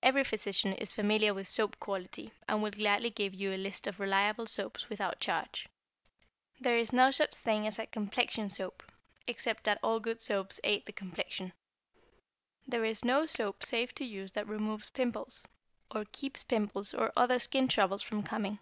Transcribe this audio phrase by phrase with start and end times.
[0.00, 3.98] Every physician is familiar with soap quality, and will gladly give you a list of
[3.98, 5.68] reliable soaps without charge.
[6.60, 8.84] There is no such thing as a complexion soap,
[9.26, 11.52] except that all good soaps aid the complexion.
[12.64, 15.42] There is no soap safe to use that removes pimples,
[15.90, 18.60] or keeps pimples or other skin troubles from coming.